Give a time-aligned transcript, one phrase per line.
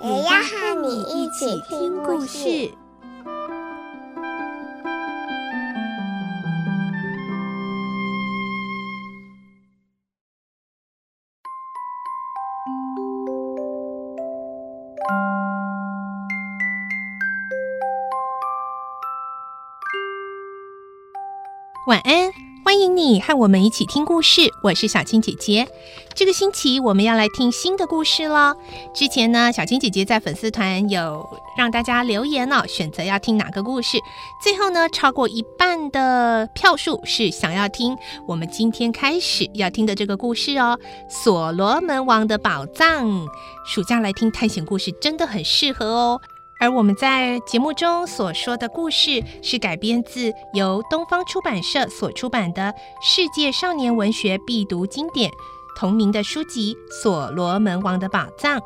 [0.00, 2.70] 也要和你一起听故事。
[21.88, 22.30] 晚安，
[22.68, 24.42] 欢迎你和我们一起听故事。
[24.62, 25.66] 我是小青姐姐。
[26.14, 28.54] 这个星期我们要来听新的故事喽。
[28.92, 31.26] 之前呢，小青姐姐在粉丝团有
[31.56, 33.96] 让大家留言哦，选择要听哪个故事。
[34.44, 40.78] 最后呢，超过一半的票数是想要听我们今天开始要听的这个故事哦，
[41.10, 43.08] 《所罗门王的宝藏》。
[43.64, 46.20] 暑假来听探险故事真的很适合哦。
[46.60, 55.30] 而我们在节目中所说的故事，是改编自由东方出版社所出版的世界少年文学必读经典
[55.76, 58.58] 同名的书籍《所罗门王的宝藏》。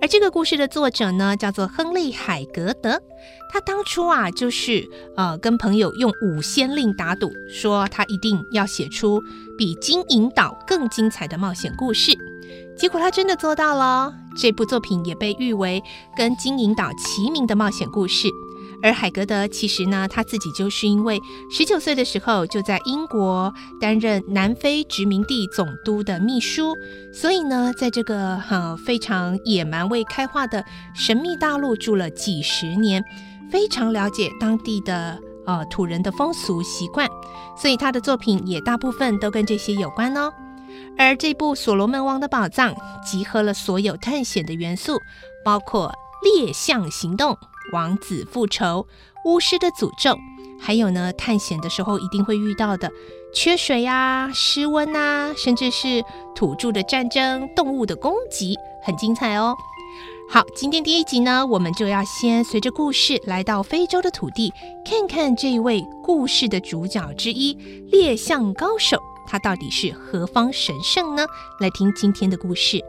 [0.00, 3.00] 而这个故事的作者呢，叫做亨利·海格德。
[3.52, 9.20] 他当初啊，就是呃，跟朋友用五先令打赌，说他一定要写出
[9.58, 12.16] 比《金银岛》更精彩的冒险故事。
[12.78, 15.82] 结果他真的做到了，这部作品也被誉为
[16.16, 18.28] 跟《金银岛》齐名的冒险故事。
[18.84, 26.74] 而海格德其实呢，他自己就是因为十九岁的时候就在英国担任南非殖民地总督的秘书，
[27.14, 30.64] 所以呢，在这个哈非常野蛮未开化的
[30.96, 33.04] 神秘大陆住了几十年，
[33.52, 37.08] 非常了解当地的呃土人的风俗习惯，
[37.56, 40.32] 所以他的作品也大部分都跟这些有关哦。
[40.96, 42.74] 而这部《所罗门王的宝藏》
[43.04, 45.00] 集合了所有探险的元素，
[45.44, 47.36] 包括猎象行动、
[47.72, 48.86] 王子复仇、
[49.24, 50.16] 巫师的诅咒，
[50.60, 52.90] 还有呢，探险的时候一定会遇到的
[53.34, 59.56] 缺水啊、失温啊，甚至是土著的战争、动物的攻击，很精彩哦。
[60.30, 64.52] 好，今天第一集呢，我们就要先随着故事来到非洲的土地，
[64.84, 67.54] 看看这一位故事的主角之一——
[67.90, 68.98] 猎象高手。
[69.32, 71.24] 他到底是何方神圣呢？
[71.58, 72.76] 来听今天的故事，《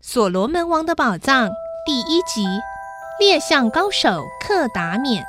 [0.00, 1.48] 所罗门王的宝藏》
[1.84, 2.46] 第一集：
[3.20, 5.22] 猎象高手克达免。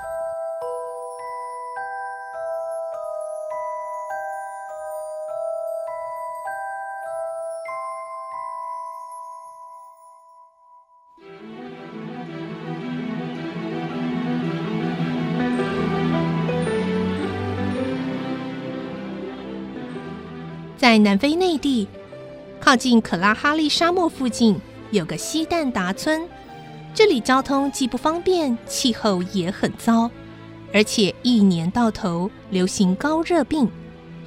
[20.78, 21.88] 在南非内地，
[22.59, 24.59] 靠近可拉哈利沙漠附近，
[24.91, 26.28] 有个西旦达村。
[26.94, 30.09] 这里交通既不方便，气候也很糟，
[30.74, 33.69] 而且一年到头流行高热病，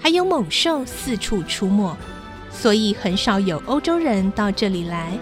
[0.01, 1.95] 还有猛兽四处出没，
[2.51, 5.13] 所以很少有欧洲人到这里来。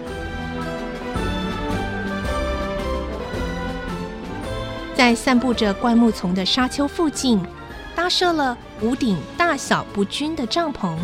[4.95, 7.39] 在散布着灌木丛的沙丘附近，
[7.97, 10.95] 搭设了五顶大小不均的帐篷。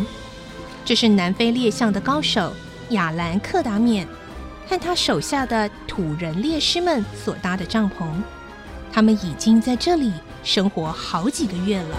[0.84, 2.54] 这是南非猎象的高手
[2.90, 4.06] 亚兰·克达缅
[4.68, 8.06] 和他手下的土人猎师们所搭的帐篷，
[8.92, 10.12] 他们已经在这里
[10.44, 11.96] 生活好几个月了。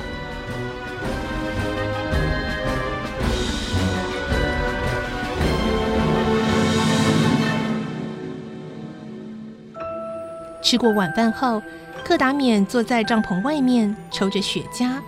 [10.62, 11.62] 吃过晚饭后，
[12.06, 15.02] 克达缅坐在帐篷外面抽着雪茄，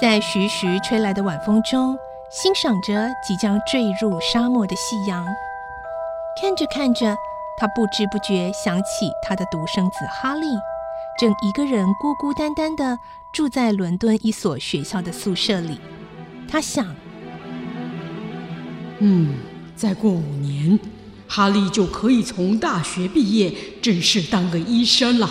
[0.00, 1.94] 在徐徐吹来的晚风中。
[2.30, 5.22] 欣赏着即将坠入沙漠的夕阳，
[6.40, 7.14] 看着看着，
[7.58, 10.46] 他不知不觉想起他的独生子哈利，
[11.20, 12.98] 正一个人孤孤单单的
[13.34, 15.78] 住在伦敦一所学校的宿舍里。
[16.48, 16.86] 他想
[19.00, 19.34] ：“嗯，
[19.76, 20.80] 再过五年，
[21.28, 25.28] 哈利就可以从大学毕业，正式当个医生了。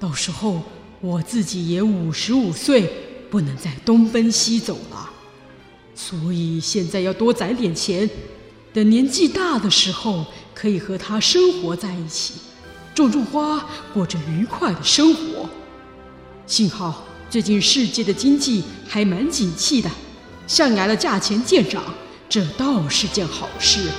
[0.00, 0.62] 到时候
[1.00, 2.90] 我自己也五十五岁，
[3.30, 5.10] 不能再东奔西走了。”
[5.94, 8.08] 所以现在要多攒点钱，
[8.72, 10.24] 等年纪大的时候
[10.54, 12.34] 可以和他生活在一起，
[12.94, 15.48] 种种花，过着愉快的生活。
[16.46, 19.90] 幸好最近世界的经济还蛮景气的，
[20.46, 21.82] 象牙的价钱见涨，
[22.28, 23.90] 这倒是件好事。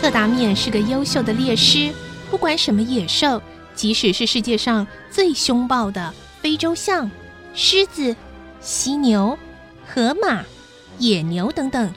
[0.00, 1.92] 克达面是个优秀的猎师，
[2.30, 3.40] 不管什么野兽，
[3.74, 7.08] 即使是世界上最凶暴的非洲象、
[7.52, 8.16] 狮子、
[8.62, 9.38] 犀牛、
[9.86, 10.42] 河马、
[10.96, 11.92] 野牛等等，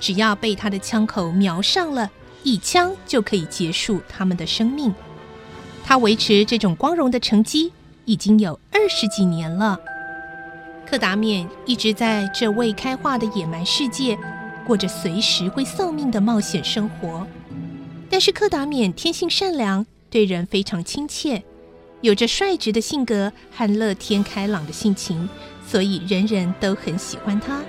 [0.00, 2.10] 只要被他的枪口瞄上了，
[2.42, 4.92] 一枪就可以结束他们的生命。
[5.84, 7.72] 他维持这种光荣的成绩
[8.04, 9.78] 已经有二十几年了。
[10.84, 14.18] 克达面一直在这未开化的野蛮世界，
[14.66, 17.24] 过着随时会丧命的冒险生活。
[18.14, 21.42] 但是克达冕天性善良，对人非常亲切，
[22.00, 25.28] 有着率直的性格和乐天开朗的性情，
[25.66, 27.60] 所以人人都很喜欢他。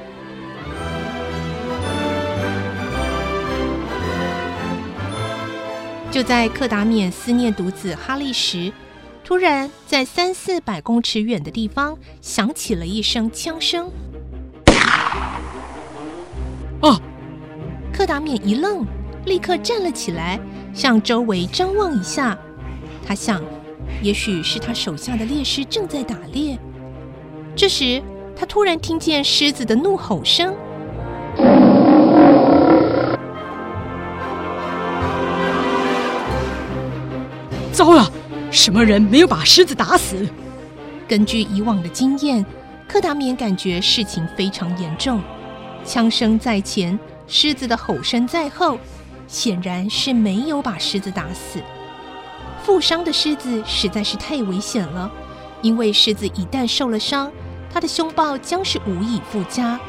[6.12, 8.72] 就在克达冕思念独子哈利时，
[9.24, 13.90] 突然在三四百公尺远的地方响起了一声枪声。
[16.84, 17.02] 啊！
[17.92, 18.86] 克达冕一愣，
[19.26, 20.40] 立刻站了起来，
[20.74, 22.38] 向周围张望一下。
[23.06, 23.42] 他想，
[24.02, 26.58] 也许是他手下的猎狮正在打猎。
[27.56, 28.02] 这时，
[28.36, 30.56] 他突然听见狮子的怒吼声。
[37.72, 38.10] 糟了！
[38.52, 40.26] 什么人没有把狮子打死？
[41.08, 42.46] 根据以往的经验，
[42.88, 45.22] 柯达面感觉事情非常严重。
[45.84, 46.98] 枪声在前，
[47.28, 48.80] 狮子的吼声在后，
[49.28, 51.62] 显然是没有把狮子打死。
[52.64, 55.12] 负伤的狮子实在是太危险了，
[55.62, 57.32] 因为狮子一旦受了伤，
[57.72, 59.80] 它的凶暴将是无以复加。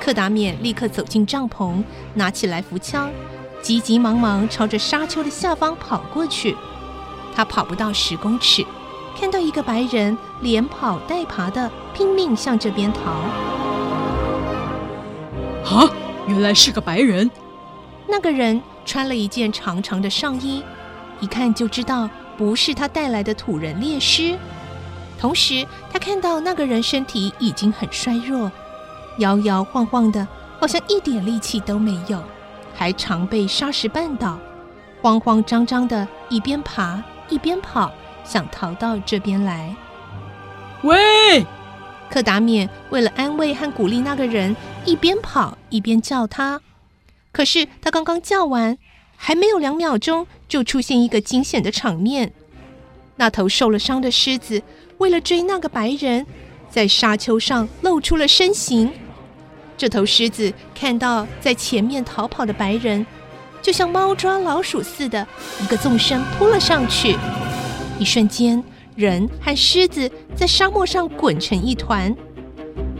[0.00, 1.82] 克达面立刻走进帐篷，
[2.14, 3.10] 拿起来福枪，
[3.60, 6.56] 急急忙忙朝着沙丘的下方跑过去。
[7.34, 8.64] 他跑不到十公尺，
[9.18, 13.10] 看到一个白人连跑带爬的拼命向这边逃。
[15.76, 15.90] 啊，
[16.28, 17.28] 原来是个白人！
[18.08, 20.62] 那个人穿了一件长长的上衣，
[21.20, 24.38] 一看就知道不是他带来的土人猎狮。
[25.20, 28.50] 同时，他看到那个人身体已经很衰弱，
[29.18, 30.26] 摇摇晃晃的，
[30.58, 32.22] 好像一点力气都没有，
[32.74, 34.38] 还常被沙石绊倒，
[35.02, 37.02] 慌慌张张的一边爬。
[37.30, 37.92] 一边跑，
[38.24, 39.76] 想逃到这边来。
[40.80, 41.44] 喂！
[42.08, 44.56] 克达面为了安慰和鼓励那个人，
[44.86, 46.58] 一边跑一边叫他。
[47.32, 48.76] 可是他刚刚叫完，
[49.16, 52.32] 还没有两秒钟，就出现一个惊险的场面。
[53.16, 54.62] 那头受了伤的狮子，
[54.98, 56.26] 为了追那个白人，
[56.70, 58.92] 在沙丘上露出了身形。
[59.76, 63.06] 这头狮子看到在前面逃跑的白人。
[63.60, 65.26] 就像猫抓老鼠似的，
[65.60, 67.16] 一个纵身扑了上去。
[67.98, 68.62] 一瞬间，
[68.94, 72.14] 人和狮子在沙漠上滚成一团。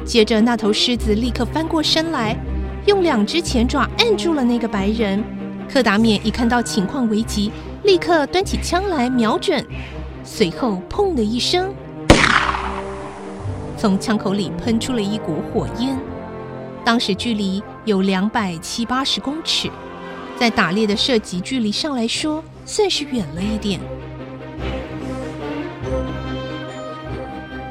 [0.04, 2.36] 接着，那头狮子立刻翻过身来，
[2.86, 5.22] 用两只前爪按住了那个白人。
[5.68, 7.52] 克达免一看到情况危急，
[7.84, 9.64] 立刻端起枪来瞄准。
[10.24, 11.72] 随后，砰的一声，
[13.76, 15.98] 从枪口里喷出了一股火焰。
[16.84, 19.70] 当时距离有两百七八十公尺。
[20.38, 23.80] 在打猎的射击距离上来说，算是远了一点。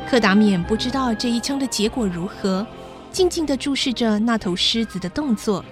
[0.10, 2.68] 克达免不知道这一枪的结果如何，
[3.18, 5.66] 静静地注视着那头狮子的动作。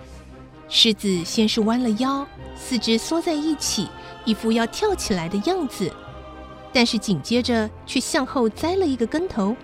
[0.67, 2.25] 狮子先是弯了腰，
[2.55, 3.87] 四肢缩在一起，
[4.25, 5.93] 一副要跳起来的样子，
[6.73, 9.55] 但是紧接着却向后栽了一个跟头，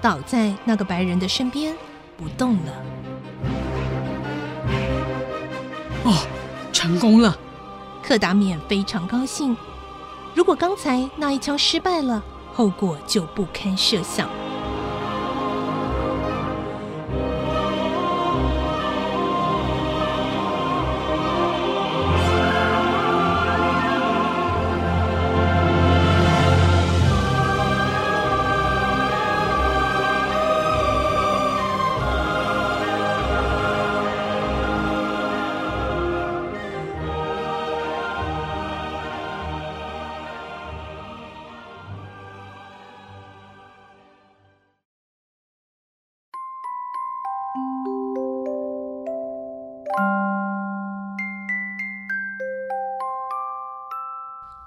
[0.00, 1.74] 倒在那个白人的身边
[2.16, 2.72] 不动了。
[6.04, 6.14] 哦。
[6.72, 7.36] 成功了，
[8.00, 9.56] 克达免非常高兴。
[10.36, 12.22] 如果刚才那一枪失败了，
[12.52, 14.28] 后果就不堪设想。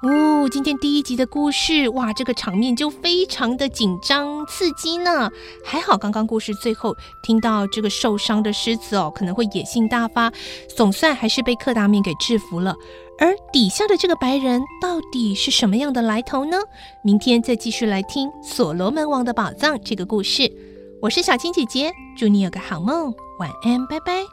[0.04, 5.30] 哦，今天第一集的故事，哇，这个场面就非常的紧张刺激呢。
[5.66, 10.32] 还好刚刚故事最后听到这个受伤的狮子哦，可能会野性大发，
[10.78, 12.74] 总算还是被克达面给制服了。
[13.20, 16.58] 而底下的这个白人到底是什么样的来头呢？
[17.04, 20.77] 明天再继续来听《所罗门王的宝藏》这个故事。
[21.00, 24.24] 我是小青姐姐，祝你有个好梦，晚安，拜拜。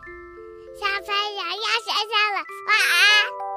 [0.75, 3.54] 小朋友要睡觉了，晚安。